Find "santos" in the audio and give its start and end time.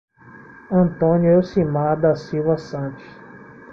2.57-3.05